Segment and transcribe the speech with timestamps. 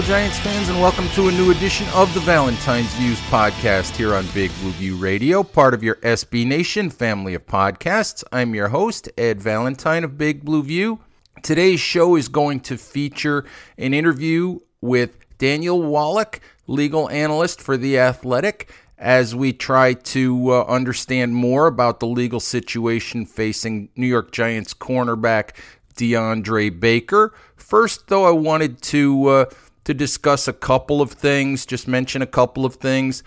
[0.00, 4.14] Hello, Giants fans, and welcome to a new edition of the Valentine's Views podcast here
[4.14, 8.24] on Big Blue View Radio, part of your SB Nation family of podcasts.
[8.32, 11.00] I'm your host, Ed Valentine of Big Blue View.
[11.42, 13.44] Today's show is going to feature
[13.76, 20.64] an interview with Daniel Wallach, legal analyst for The Athletic, as we try to uh,
[20.64, 25.50] understand more about the legal situation facing New York Giants cornerback
[25.96, 27.34] DeAndre Baker.
[27.56, 29.44] First, though, I wanted to uh,
[29.84, 33.22] to discuss a couple of things, just mention a couple of things.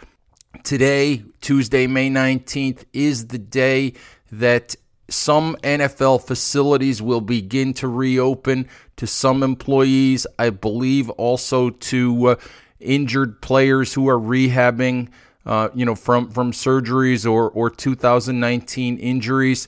[0.64, 3.94] Today, Tuesday, May 19th, is the day
[4.32, 4.76] that
[5.10, 10.26] some NFL facilities will begin to reopen to some employees.
[10.40, 12.36] I believe also to uh,
[12.80, 15.10] injured players who are rehabbing,
[15.46, 19.68] uh, you know, from from surgeries or or 2019 injuries.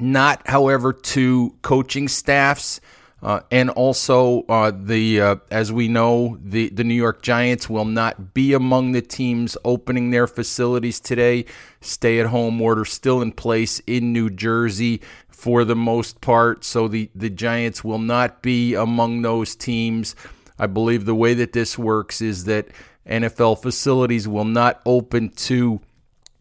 [0.00, 2.80] Not, however, to coaching staffs.
[3.24, 7.86] Uh, and also, uh, the uh, as we know, the, the New York Giants will
[7.86, 11.46] not be among the teams opening their facilities today.
[11.80, 15.00] Stay at home order still in place in New Jersey
[15.30, 16.64] for the most part.
[16.64, 20.14] So the, the Giants will not be among those teams.
[20.58, 22.68] I believe the way that this works is that
[23.08, 25.80] NFL facilities will not open to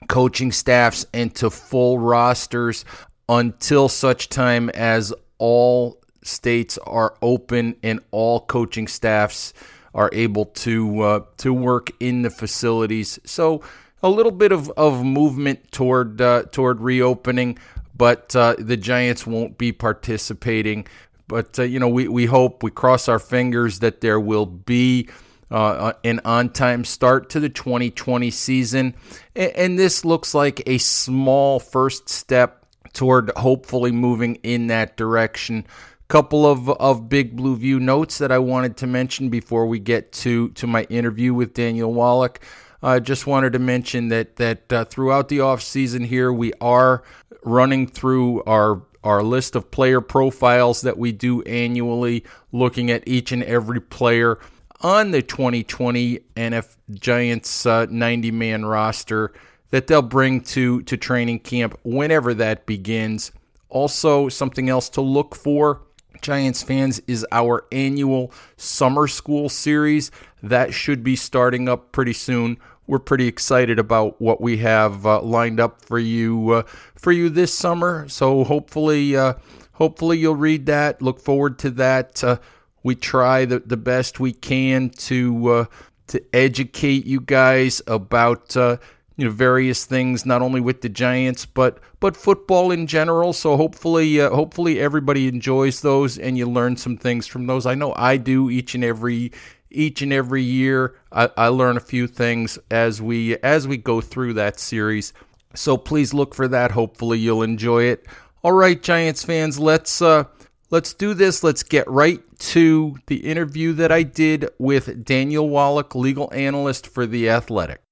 [0.09, 2.84] coaching staffs and to full rosters
[3.30, 9.53] until such time as all states are open and all coaching staffs
[9.93, 13.19] are able to uh, to work in the facilities.
[13.25, 13.61] So
[14.02, 17.57] a little bit of, of movement toward uh, toward reopening,
[17.95, 20.88] but uh, the Giants won't be participating.
[21.27, 25.09] But uh, you know, we, we hope we cross our fingers that there will be
[25.50, 28.95] uh, an on time start to the 2020 season,
[29.35, 35.66] and, and this looks like a small first step toward hopefully moving in that direction
[36.08, 40.12] couple of, of big blue view notes that I wanted to mention before we get
[40.14, 42.40] to, to my interview with Daniel Wallach.
[42.84, 46.52] I uh, just wanted to mention that that uh, throughout the off season here, we
[46.59, 47.03] are
[47.44, 53.31] running through our our list of player profiles that we do annually, looking at each
[53.31, 54.38] and every player
[54.81, 59.31] on the 2020 NF Giants 90 uh, man roster
[59.72, 63.31] that they'll bring to to training camp whenever that begins.
[63.69, 65.81] Also, something else to look for
[66.23, 70.09] Giants fans is our annual summer school series.
[70.41, 72.57] That should be starting up pretty soon.
[72.88, 76.63] We're pretty excited about what we have uh, lined up for you uh,
[76.95, 78.07] for you this summer.
[78.09, 79.33] So hopefully, uh,
[79.73, 81.01] hopefully you'll read that.
[81.01, 82.23] Look forward to that.
[82.23, 82.38] Uh,
[82.83, 85.66] we try the, the best we can to uh,
[86.07, 88.78] to educate you guys about uh,
[89.16, 93.34] you know various things not only with the Giants but but football in general.
[93.34, 97.66] So hopefully uh, hopefully everybody enjoys those and you learn some things from those.
[97.66, 99.31] I know I do each and every
[99.69, 100.96] each and every year.
[101.12, 105.13] I, I learn a few things as we as we go through that series.
[105.56, 106.72] So please look for that.
[106.72, 108.07] Hopefully you'll enjoy it.
[108.41, 110.24] All right Giants fans let's uh
[110.72, 111.44] let's do this.
[111.44, 117.06] Let's get right to the interview that I did with Daniel Wallach legal analyst for
[117.06, 117.82] the Athletic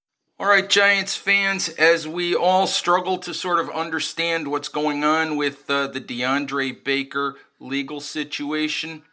[0.41, 5.37] all right, Giants fans, as we all struggle to sort of understand what's going on
[5.37, 9.03] with uh, the DeAndre Baker legal situation,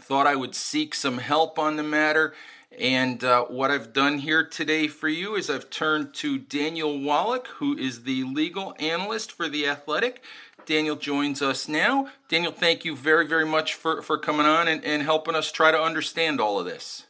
[0.00, 2.34] thought I would seek some help on the matter.
[2.78, 7.48] And uh, what I've done here today for you is I've turned to Daniel Wallach,
[7.56, 10.22] who is the legal analyst for The Athletic.
[10.66, 12.10] Daniel joins us now.
[12.28, 15.72] Daniel, thank you very, very much for, for coming on and, and helping us try
[15.72, 17.06] to understand all of this.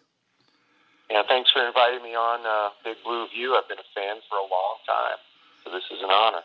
[1.10, 3.54] Yeah, thanks for inviting me on uh, Big Blue View.
[3.54, 5.18] I've been a fan for a long time,
[5.62, 6.40] so this is an honor.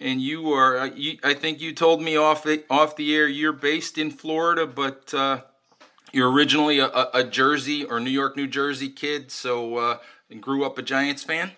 [0.00, 3.28] And you are, uh, you, I think you told me off the, off the air,
[3.28, 5.42] you're based in Florida, but uh,
[6.12, 9.98] you're originally a, a, Jersey or New York, New Jersey kid, so uh,
[10.40, 11.52] grew up a Giants fan?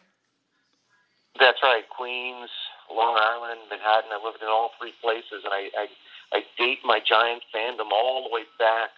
[1.39, 1.85] That's right.
[1.89, 2.51] Queens,
[2.91, 4.11] Long Island, Manhattan.
[4.13, 5.87] I lived in all three places, and I, I,
[6.33, 8.91] I date my Giant fandom all the way back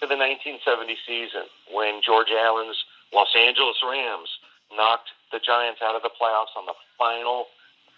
[0.00, 2.76] to the 1970 season when George Allen's
[3.12, 4.28] Los Angeles Rams
[4.72, 7.46] knocked the Giants out of the playoffs on the final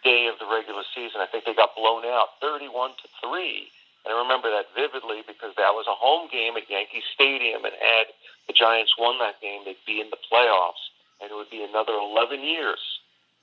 [0.02, 1.22] day of the regular season.
[1.22, 3.70] I think they got blown out 31 to 3.
[4.04, 7.72] And I remember that vividly because that was a home game at Yankee Stadium and
[7.80, 8.12] had
[8.46, 10.92] the Giants won that game, they'd be in the playoffs.
[11.22, 12.78] And it would be another 11 years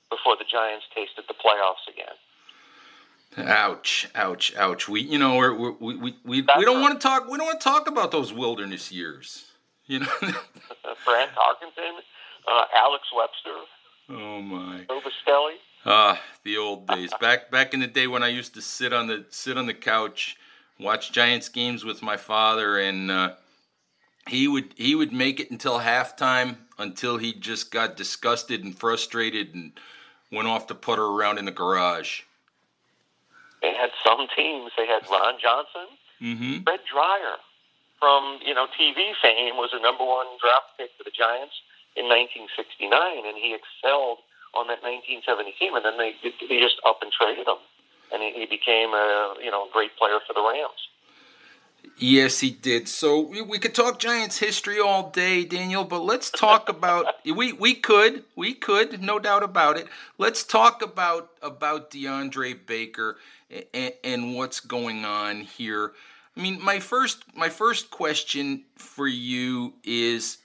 [0.08, 2.14] before the Giants tasted the playoffs again.
[3.48, 4.08] Ouch!
[4.14, 4.54] Ouch!
[4.56, 4.88] Ouch!
[4.88, 7.30] We, you know, we're, we we we we don't want to talk.
[7.30, 9.51] We don't want to talk about those wilderness years.
[9.86, 10.06] You know,
[11.04, 11.98] Fran Tarkenton,
[12.50, 13.58] uh, Alex Webster.
[14.10, 14.84] Oh my.
[14.88, 15.56] Obestelli.
[15.84, 17.10] Ah, the old days.
[17.20, 19.74] back back in the day when I used to sit on the sit on the
[19.74, 20.36] couch,
[20.78, 23.32] watch Giants games with my father, and uh,
[24.28, 29.54] he would he would make it until halftime until he just got disgusted and frustrated
[29.54, 29.72] and
[30.30, 32.22] went off to putter around in the garage.
[33.60, 34.72] They had some teams.
[34.76, 36.62] They had Ron Johnson, mm-hmm.
[36.62, 37.36] Fred Dryer,
[38.02, 41.54] from you know TV fame, was a number one draft pick for the Giants
[41.94, 44.18] in 1969, and he excelled
[44.58, 45.78] on that 1970 team.
[45.78, 47.62] And then they they just up and traded him,
[48.10, 50.90] and he, he became a you know great player for the Rams.
[51.98, 52.88] Yes, he did.
[52.88, 57.52] So we, we could talk Giants history all day, Daniel, but let's talk about we
[57.52, 59.86] we could we could no doubt about it.
[60.18, 63.18] Let's talk about about DeAndre Baker
[63.72, 65.92] and, and what's going on here.
[66.36, 70.38] I mean, my first my first question for you is,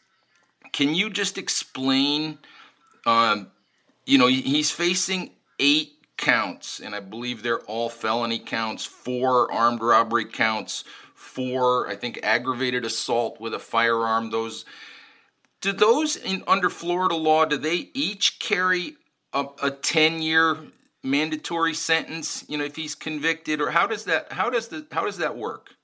[0.71, 2.39] can you just explain?
[3.05, 3.47] Um,
[4.05, 9.81] you know, he's facing eight counts, and I believe they're all felony counts, four armed
[9.81, 10.83] robbery counts
[11.17, 14.29] four, I think aggravated assault with a firearm.
[14.29, 14.65] Those
[15.61, 18.95] do those in under Florida law do they each carry
[19.33, 20.57] a, a ten year
[21.03, 22.45] mandatory sentence?
[22.47, 25.35] You know, if he's convicted, or how does that how does the how does that
[25.37, 25.75] work?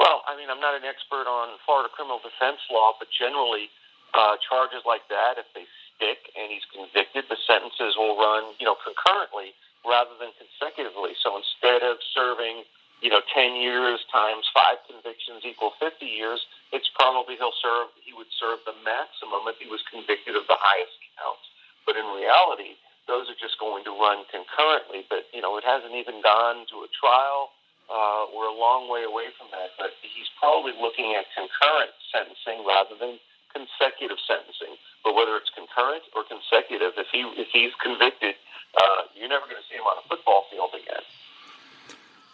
[0.00, 3.68] Well, I mean, I'm not an expert on Florida criminal defense law, but generally,
[4.16, 8.64] uh, charges like that, if they stick and he's convicted, the sentences will run, you
[8.64, 9.52] know, concurrently
[9.84, 11.12] rather than consecutively.
[11.20, 12.64] So instead of serving
[13.00, 18.12] you know, 10 years times five convictions equal 50 years, it's probably he'll serve, he
[18.12, 21.40] would serve the maximum if he was convicted of the highest count.
[21.88, 22.76] But in reality,
[23.08, 25.08] those are just going to run concurrently.
[25.08, 27.56] But, you know, it hasn't even gone to a trial.
[27.90, 29.74] Uh, we're a long way away from that.
[29.76, 33.18] But he's probably looking at concurrent sentencing rather than
[33.50, 34.78] consecutive sentencing.
[35.02, 38.38] But whether it's concurrent or consecutive, if he if he's convicted,
[38.78, 41.02] uh, you're never going to see him on a football field again.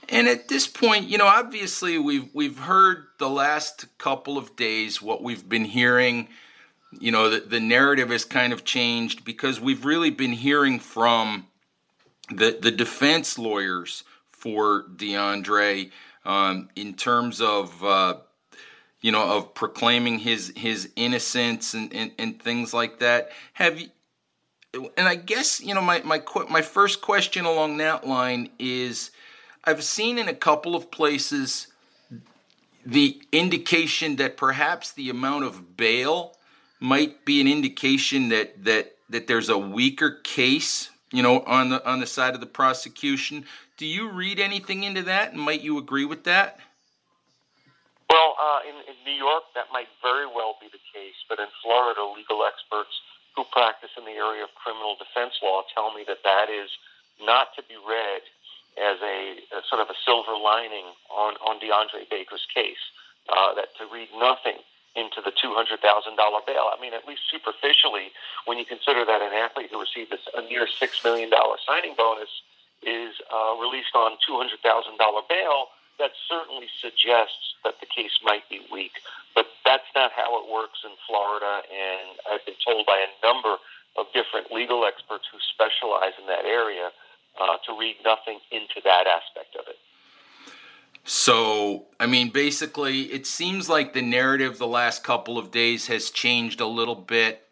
[0.09, 5.01] And at this point, you know, obviously we've we've heard the last couple of days
[5.01, 6.29] what we've been hearing.
[6.99, 11.47] You know, the, the narrative has kind of changed because we've really been hearing from
[12.31, 14.05] the the defense lawyers
[14.47, 15.91] for DeAndre
[16.25, 18.15] um, in terms of uh,
[19.01, 23.31] you know of proclaiming his his innocence and, and, and things like that.
[23.55, 23.89] Have you?
[24.97, 29.11] And I guess you know my my my first question along that line is
[29.65, 31.67] I've seen in a couple of places
[32.85, 36.37] the indication that perhaps the amount of bail
[36.79, 41.87] might be an indication that that that there's a weaker case, you know, on the
[41.89, 43.45] on the side of the prosecution.
[43.77, 46.59] Do you read anything into that, and might you agree with that?
[48.09, 51.51] Well, uh, in, in New York, that might very well be the case, but in
[51.63, 52.95] Florida, legal experts
[53.35, 56.71] who practice in the area of criminal defense law tell me that that is
[57.21, 58.23] not to be read
[58.81, 62.81] as a, a sort of a silver lining on, on DeAndre Baker's case,
[63.29, 64.61] uh, that to read nothing
[64.97, 66.67] into the $200,000 bail.
[66.73, 68.11] I mean, at least superficially,
[68.49, 71.31] when you consider that an athlete who received a near $6 million
[71.69, 72.33] signing bonus
[72.83, 74.57] is uh, released on $200,000
[75.29, 78.93] bail, that certainly suggests that the case might be weak.
[79.35, 83.57] But that's not how it works in Florida, and I've been told by a number
[83.97, 86.93] of different legal experts who specialize in that area
[87.41, 89.66] uh, to read nothing into that aspect of.
[91.09, 96.11] So, I mean, basically, it seems like the narrative the last couple of days has
[96.11, 97.47] changed a little bit,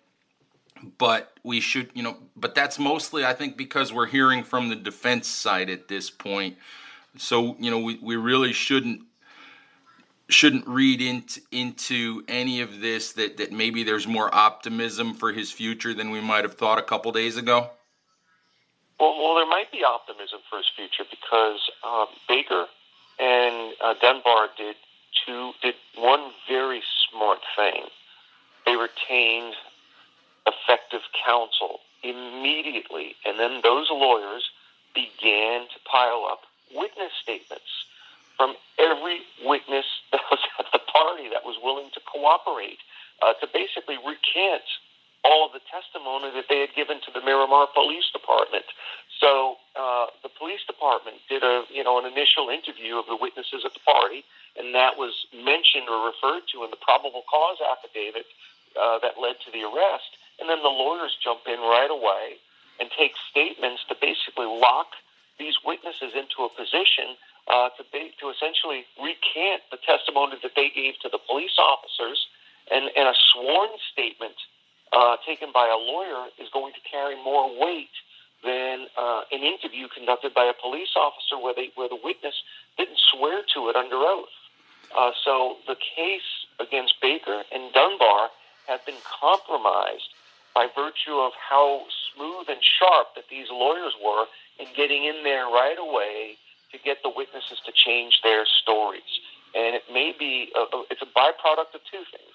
[0.98, 4.74] but we should, you know, but that's mostly, I think, because we're hearing from the
[4.74, 6.56] defense side at this point.
[7.16, 9.02] So, you know, we, we really shouldn't
[10.28, 15.52] shouldn't read into into any of this that that maybe there's more optimism for his
[15.52, 17.70] future than we might have thought a couple days ago.
[18.98, 22.66] Well, well, there might be optimism for his future because um, Baker
[23.18, 24.76] and uh, Dunbar did
[25.26, 27.84] two did one very smart thing.
[28.66, 29.54] They retained
[30.46, 34.50] effective counsel immediately, and then those lawyers
[34.94, 36.42] began to pile up
[36.74, 37.86] witness statements
[38.36, 42.78] from every witness that was at the party that was willing to cooperate
[43.22, 44.62] uh, to basically recant
[45.24, 48.68] all of the testimony that they had given to the Miramar Police Department.
[49.20, 53.64] So uh, the police department did a you know an initial interview of the witnesses
[53.64, 54.22] at the party,
[54.60, 58.28] and that was mentioned or referred to in the probable cause affidavit
[58.76, 60.12] uh, that led to the arrest.
[60.38, 62.42] And then the lawyers jump in right away
[62.80, 64.98] and take statements to basically lock
[65.38, 67.14] these witnesses into a position
[67.46, 72.26] uh, to be, to essentially recant the testimony that they gave to the police officers,
[72.70, 74.34] and, and a sworn statement
[74.94, 77.92] uh, taken by a lawyer is going to carry more weight
[78.44, 82.34] than uh, an interview conducted by a police officer where, they, where the witness
[82.76, 84.28] didn't swear to it under oath.
[84.96, 88.28] Uh, so the case against Baker and Dunbar
[88.68, 90.12] have been compromised
[90.54, 91.82] by virtue of how
[92.14, 94.26] smooth and sharp that these lawyers were
[94.60, 96.36] in getting in there right away
[96.70, 99.18] to get the witnesses to change their stories.
[99.56, 102.34] And it may be, a, it's a byproduct of two things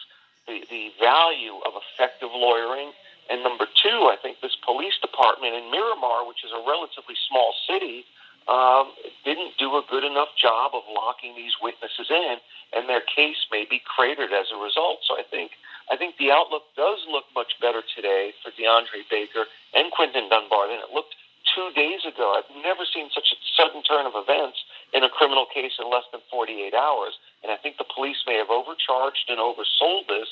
[0.50, 2.89] the, the value of effective lawyering.
[3.29, 7.53] And number two, I think this police department in Miramar, which is a relatively small
[7.70, 8.10] city,
[8.50, 8.89] um,
[9.22, 12.41] didn't do a good enough job of locking these witnesses in,
[12.74, 15.06] and their case may be cratered as a result.
[15.06, 15.53] So I think
[15.94, 20.70] I think the outlook does look much better today for DeAndre Baker and Quinton Dunbar
[20.70, 21.18] than it looked
[21.56, 22.36] two days ago.
[22.38, 24.58] I've never seen such a sudden turn of events
[24.94, 27.13] in a criminal case in less than 48 hours,
[27.44, 30.27] and I think the police may have overcharged and oversold this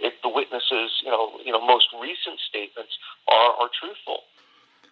[0.00, 2.92] if the witnesses, you know, you know, most recent statements
[3.28, 4.24] are, are truthful.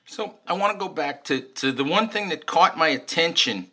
[0.07, 3.71] So I want to go back to, to the one thing that caught my attention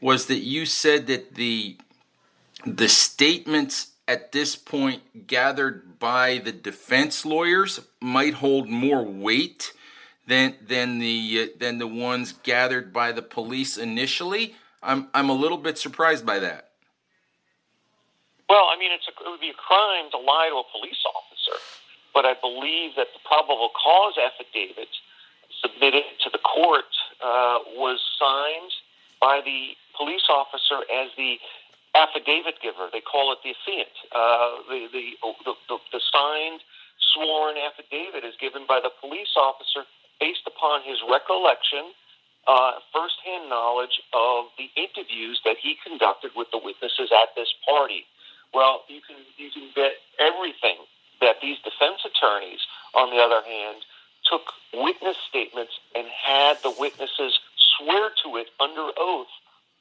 [0.00, 1.76] was that you said that the
[2.66, 9.72] the statements at this point gathered by the defense lawyers might hold more weight
[10.26, 14.54] than than the uh, than the ones gathered by the police initially.
[14.82, 16.70] I'm I'm a little bit surprised by that.
[18.48, 21.00] Well, I mean, it's a, it would be a crime to lie to a police
[21.08, 21.56] officer,
[22.12, 24.88] but I believe that the probable cause affidavit
[25.60, 26.92] submitted to the court
[27.24, 28.72] uh, was signed
[29.20, 31.40] by the police officer as the
[31.94, 32.90] affidavit giver.
[32.92, 33.96] They call it the affiant.
[34.12, 35.04] Uh, the, the,
[35.44, 36.60] the, the, the signed
[37.14, 39.88] sworn affidavit is given by the police officer
[40.20, 41.92] based upon his recollection,
[42.46, 48.04] uh, firsthand knowledge of the interviews that he conducted with the witnesses at this party.
[48.52, 50.78] Well, you can you can bet everything
[51.20, 52.60] that these defense attorneys,
[52.94, 53.82] on the other hand,
[54.28, 54.42] took
[54.72, 57.38] witness statements and had the witnesses
[57.78, 59.32] swear to it under oath,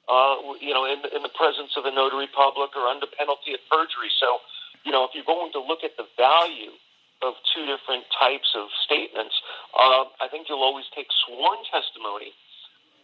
[0.09, 3.59] uh, you know, in, in the presence of a notary public or under penalty of
[3.69, 4.09] perjury.
[4.19, 4.39] So,
[4.83, 6.73] you know, if you're going to look at the value
[7.21, 9.35] of two different types of statements,
[9.77, 12.33] uh, I think you'll always take sworn testimony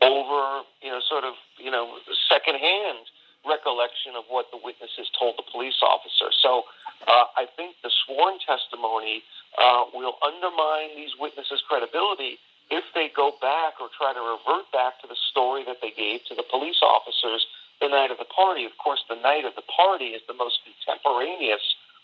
[0.02, 3.08] over, you know, sort of, you know, secondhand
[3.48, 6.36] recollection of what the witnesses told the police officer.
[6.44, 6.68] So
[7.08, 9.24] uh, I think the sworn testimony
[9.56, 12.36] uh, will undermine these witnesses' credibility
[12.70, 16.22] if they go back or try to revert back to the story that they gave
[16.30, 17.48] to the police officers
[17.82, 18.68] the night of the party.
[18.68, 21.64] Of course, the night of the party is the most contemporaneous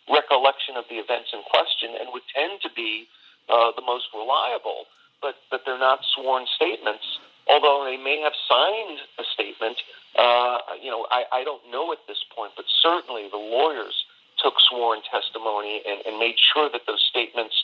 [0.09, 3.05] recollection of the events in question and would tend to be
[3.49, 4.89] uh, the most reliable,
[5.21, 7.05] but, but they're not sworn statements.
[7.47, 9.77] Although they may have signed a statement,
[10.17, 13.93] uh, you know, I, I don't know at this point, but certainly the lawyers
[14.41, 17.55] took sworn testimony and, and made sure that those statements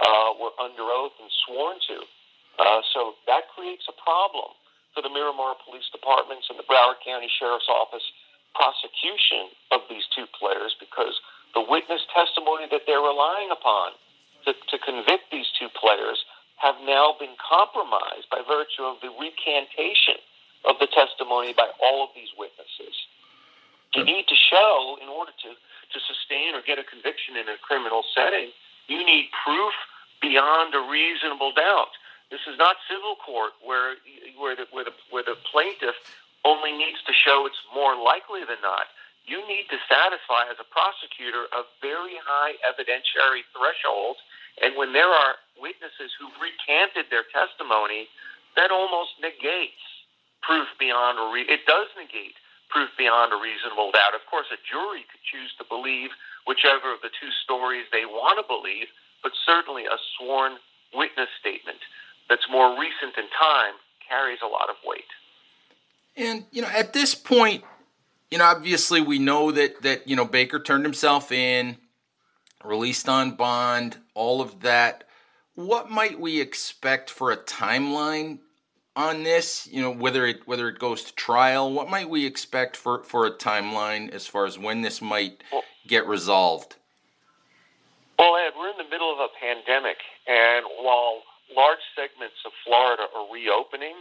[0.00, 2.04] uh, were under oath and sworn to.
[2.60, 4.52] Uh, so that creates a problem
[4.94, 8.04] for the Miramar Police Departments and the Broward County Sheriff's Office
[8.54, 11.14] prosecution of these two players because
[11.54, 13.94] the witness testimony that they're relying upon
[14.44, 16.18] to, to convict these two players
[16.60, 20.20] have now been compromised by virtue of the recantation
[20.68, 22.92] of the testimony by all of these witnesses.
[23.96, 25.50] You need to show, in order to
[25.90, 28.54] to sustain or get a conviction in a criminal setting,
[28.86, 29.74] you need proof
[30.22, 31.90] beyond a reasonable doubt.
[32.30, 33.98] This is not civil court where
[34.38, 35.98] where the, where the, where the plaintiff
[36.44, 38.86] only needs to show it's more likely than not.
[39.26, 44.16] You need to satisfy as a prosecutor a very high evidentiary threshold,
[44.62, 48.08] and when there are witnesses who've recanted their testimony,
[48.56, 49.84] that almost negates
[50.42, 52.34] proof beyond a re- it does negate
[52.72, 54.16] proof beyond a reasonable doubt.
[54.16, 56.10] Of course, a jury could choose to believe
[56.46, 58.88] whichever of the two stories they want to believe,
[59.22, 60.56] but certainly a sworn
[60.94, 61.78] witness statement
[62.28, 63.74] that's more recent in time
[64.06, 65.10] carries a lot of weight.
[66.16, 67.64] And you know, at this point,
[68.30, 71.76] you know, obviously we know that that you know Baker turned himself in,
[72.64, 75.04] released on bond, all of that.
[75.54, 78.38] What might we expect for a timeline
[78.94, 79.68] on this?
[79.70, 83.26] You know, whether it whether it goes to trial, what might we expect for for
[83.26, 85.42] a timeline as far as when this might
[85.86, 86.76] get resolved?
[88.18, 91.22] Well, Ed, we're in the middle of a pandemic, and while
[91.56, 93.96] large segments of Florida are reopening,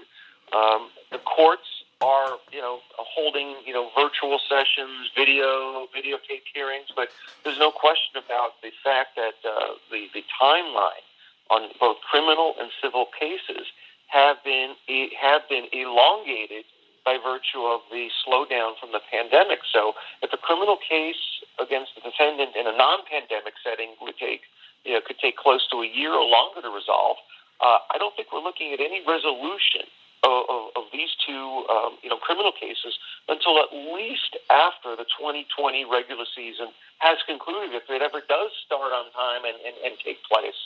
[0.54, 7.10] um, the courts are, you know, holding, you know, virtual sessions, video, videotape hearings, but
[7.44, 11.04] there's no question about the fact that uh, the the timeline
[11.50, 13.68] on both criminal and civil cases
[14.08, 14.74] have been
[15.20, 16.66] have been elongated
[17.06, 19.60] by virtue of the slowdown from the pandemic.
[19.72, 24.42] So, if a criminal case against the defendant in a non-pandemic setting would take,
[24.84, 27.18] you know, could take close to a year or longer to resolve,
[27.62, 29.88] uh, I don't think we're looking at any resolution
[30.24, 33.00] of, of, of these two um, you know criminal cases
[33.32, 38.92] until at least after the 2020 regular season has concluded, if it ever does start
[38.92, 40.58] on time and, and, and take place.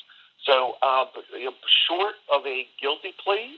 [0.45, 1.05] So, uh,
[1.87, 3.55] short of a guilty plea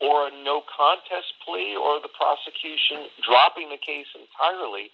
[0.00, 4.90] or a no contest plea or the prosecution dropping the case entirely,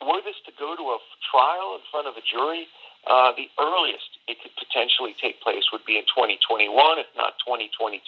[0.00, 2.68] were this to go to a trial in front of a jury,
[3.08, 8.00] uh, the earliest it could potentially take place would be in 2021, if not 2022.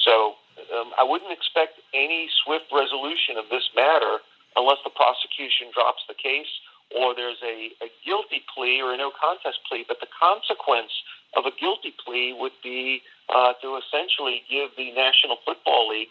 [0.00, 0.36] So
[0.72, 4.20] um, I wouldn't expect any swift resolution of this matter
[4.56, 6.48] unless the prosecution drops the case
[6.90, 9.84] or there's a, a guilty plea or a no contest plea.
[9.86, 10.90] But the consequence
[11.36, 16.10] of a guilty plea would be uh, to essentially give the National Football League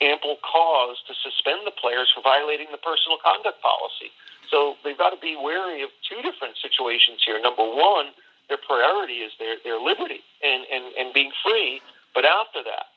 [0.00, 4.10] ample cause to suspend the players for violating the personal conduct policy.
[4.50, 7.40] So they've got to be wary of two different situations here.
[7.40, 8.14] Number one,
[8.48, 11.80] their priority is their, their liberty and, and, and being free.
[12.14, 12.92] But after that,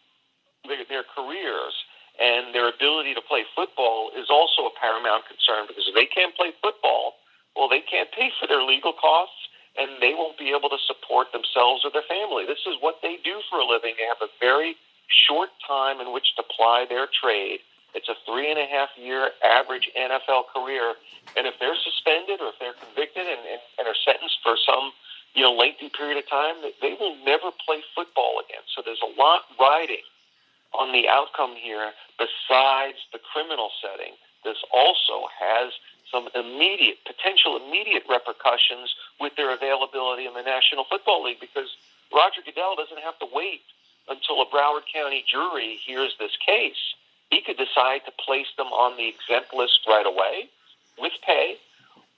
[0.67, 1.73] their, their careers
[2.19, 6.35] and their ability to play football is also a paramount concern because if they can't
[6.35, 7.15] play football,
[7.55, 9.46] well, they can't pay for their legal costs
[9.77, 12.45] and they won't be able to support themselves or their family.
[12.45, 13.93] This is what they do for a living.
[13.97, 14.75] They have a very
[15.07, 17.61] short time in which to ply their trade.
[17.93, 20.93] It's a three and a half year average NFL career.
[21.37, 24.91] And if they're suspended or if they're convicted and, and, and are sentenced for some
[25.33, 28.65] you know lengthy period of time, they will never play football again.
[28.75, 30.03] So there's a lot riding
[30.73, 34.13] on the outcome here besides the criminal setting.
[34.43, 35.73] This also has
[36.11, 41.75] some immediate, potential immediate repercussions with their availability in the National Football League because
[42.13, 43.61] Roger Goodell doesn't have to wait
[44.07, 46.95] until a Broward County jury hears this case.
[47.29, 50.47] He could decide to place them on the exempt list right away
[50.97, 51.57] with pay,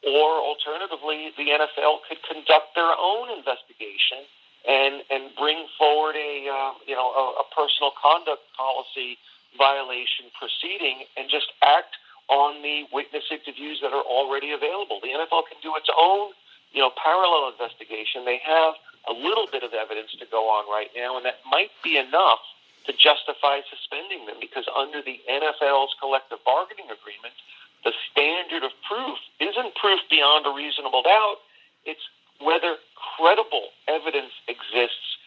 [0.06, 4.24] or alternatively, the NFL could conduct their own investigation
[4.68, 9.18] and and bring forward a uh, you know a, a personal conduct policy
[9.58, 11.96] violation proceeding and just act
[12.30, 15.02] on the witness interviews that are already available.
[15.02, 16.32] The NFL can do its own
[16.72, 18.26] you know parallel investigation.
[18.26, 18.74] They have
[19.10, 22.40] a little bit of evidence to go on right now, and that might be enough
[22.86, 27.36] to justify suspending them because under the NFL's collective bargaining agreement,
[27.84, 31.38] the standard of proof isn't proof beyond a reasonable doubt.
[31.86, 32.04] It's
[32.40, 35.19] whether credible evidence exists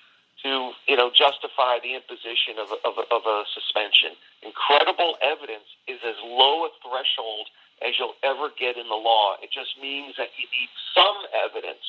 [0.43, 4.19] to you know justify the imposition of of of a suspension.
[4.43, 7.47] Incredible evidence is as low a threshold
[7.83, 9.35] as you'll ever get in the law.
[9.43, 11.87] It just means that you need some evidence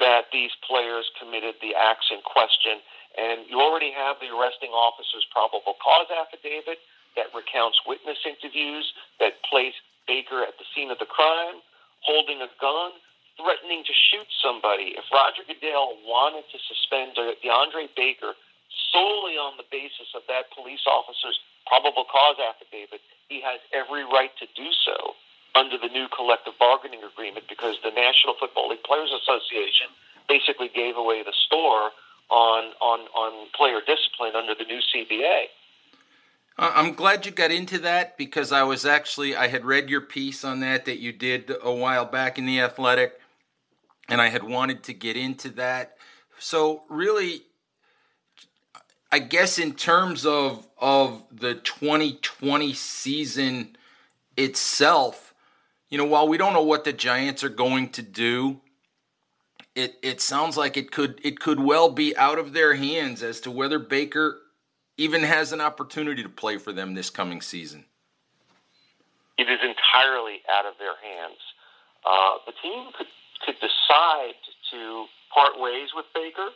[0.00, 2.80] that these players committed the acts in question,
[3.20, 6.80] and you already have the arresting officer's probable cause affidavit
[7.16, 9.76] that recounts witness interviews that place
[10.06, 11.60] Baker at the scene of the crime,
[12.00, 12.92] holding a gun,
[13.36, 14.96] threatening to shoot somebody.
[14.98, 18.34] If Roger Goodell wanted to suspend DeAndre Baker
[18.92, 24.34] solely on the basis of that police officer's probable cause affidavit, he has every right
[24.38, 25.14] to do so
[25.54, 29.90] under the new collective bargaining agreement because the National Football League Players Association
[30.28, 31.90] basically gave away the store
[32.30, 35.50] on on on player discipline under the new CBA.
[36.58, 40.44] I'm glad you got into that because I was actually I had read your piece
[40.44, 43.19] on that that you did a while back in the Athletic
[44.10, 45.96] and I had wanted to get into that.
[46.38, 47.42] So really,
[49.12, 53.76] I guess in terms of of the 2020 season
[54.36, 55.34] itself,
[55.88, 58.60] you know, while we don't know what the Giants are going to do,
[59.74, 63.40] it it sounds like it could it could well be out of their hands as
[63.42, 64.40] to whether Baker
[64.96, 67.84] even has an opportunity to play for them this coming season.
[69.38, 71.38] It is entirely out of their hands.
[72.04, 73.06] Uh, the team could
[73.44, 74.38] could decide
[74.70, 76.50] to part ways with Baker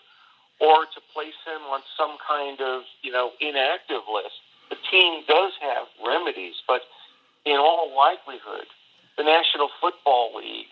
[0.61, 4.39] or to place him on some kind of, you know, inactive list.
[4.71, 6.83] The team does have remedies, but
[7.45, 8.67] in all likelihood,
[9.17, 10.71] the National Football League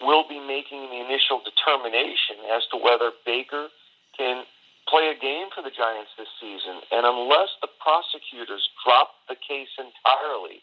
[0.00, 3.68] will be making the initial determination as to whether Baker
[4.16, 4.44] can
[4.88, 6.82] play a game for the Giants this season.
[6.90, 10.62] And unless the prosecutors drop the case entirely,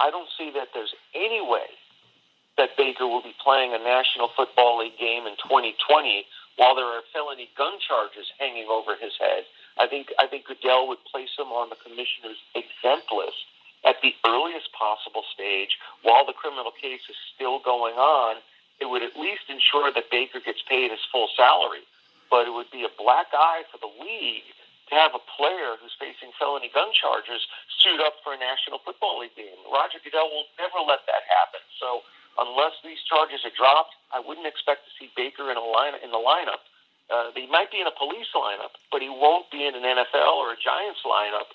[0.00, 1.70] I don't see that there's any way
[2.58, 6.24] that Baker will be playing a National Football League game in 2020
[6.56, 9.44] while there are felony gun charges hanging over his head.
[9.76, 13.44] I think I think Goodell would place him on the commissioner's exempt list
[13.84, 18.40] at the earliest possible stage while the criminal case is still going on.
[18.80, 21.84] It would at least ensure that Baker gets paid his full salary,
[22.28, 24.48] but it would be a black eye for the league
[24.88, 27.44] to have a player who's facing felony gun charges
[27.82, 29.58] suit up for a National Football League game.
[29.68, 31.60] Roger Goodell will never let that happen.
[31.80, 32.06] So
[32.38, 36.10] unless these charges are dropped, I wouldn't expect to see Baker in a line in
[36.10, 36.62] the lineup.
[37.08, 40.36] Uh, he might be in a police lineup, but he won't be in an NFL
[40.42, 41.48] or a Giants lineup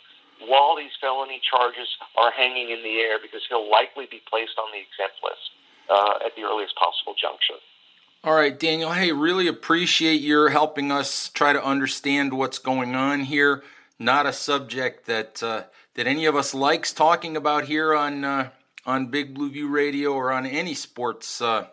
[0.48, 4.72] while these felony charges are hanging in the air because he'll likely be placed on
[4.72, 5.52] the exempt list
[5.90, 7.60] uh, at the earliest possible juncture.
[8.24, 8.92] All right, Daniel.
[8.92, 13.64] Hey, really appreciate your helping us try to understand what's going on here.
[13.98, 15.64] Not a subject that uh,
[15.96, 18.50] that any of us likes talking about here on uh,
[18.86, 21.68] on Big Blue View Radio or on any sports uh,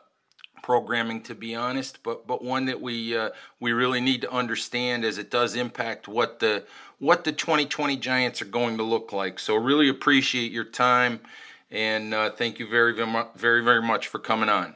[0.62, 2.02] programming, to be honest.
[2.02, 6.08] But but one that we uh, we really need to understand as it does impact
[6.08, 6.64] what the
[6.98, 9.38] what the 2020 Giants are going to look like.
[9.38, 11.20] So really appreciate your time
[11.70, 12.94] and uh, thank you very
[13.36, 14.74] very very much for coming on.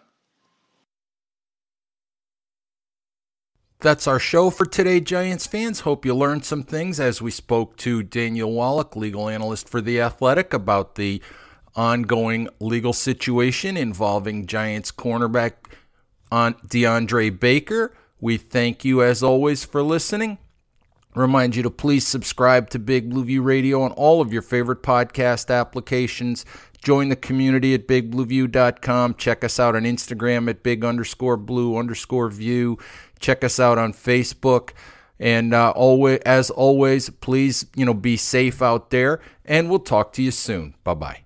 [3.81, 5.81] That's our show for today, Giants fans.
[5.81, 10.01] Hope you learned some things as we spoke to Daniel Wallach, legal analyst for The
[10.01, 11.21] Athletic, about the
[11.75, 15.53] ongoing legal situation involving Giants cornerback
[16.31, 17.95] DeAndre Baker.
[18.21, 20.39] We thank you, as always, for listening.
[21.15, 24.83] Remind you to please subscribe to Big Blue View Radio on all of your favorite
[24.83, 26.47] podcast applications.
[26.83, 29.15] Join the community at bigblueview.com.
[29.15, 32.79] Check us out on Instagram at big underscore blue underscore view.
[33.21, 34.71] Check us out on Facebook.
[35.21, 39.21] And uh, always, as always, please, you know, be safe out there.
[39.45, 40.75] And we'll talk to you soon.
[40.83, 41.23] Bye bye.